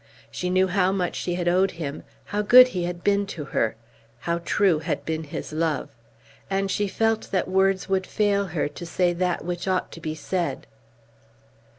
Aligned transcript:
She 0.31 0.49
knew 0.49 0.65
how 0.67 0.91
much 0.91 1.15
she 1.15 1.35
had 1.35 1.47
owed 1.47 1.69
him, 1.77 2.01
how 2.25 2.41
good 2.41 2.69
he 2.69 2.85
had 2.85 3.03
been 3.03 3.27
to 3.27 3.45
her, 3.45 3.75
how 4.21 4.39
true 4.39 4.79
had 4.79 5.05
been 5.05 5.25
his 5.25 5.53
love; 5.53 5.89
and 6.49 6.71
she 6.71 6.87
felt 6.87 7.29
that 7.29 7.47
words 7.47 7.87
would 7.87 8.07
fail 8.07 8.47
her 8.47 8.67
to 8.67 8.85
say 8.87 9.13
that 9.13 9.45
which 9.45 9.67
ought 9.67 9.91
to 9.91 10.01
be 10.01 10.15
said. 10.15 10.65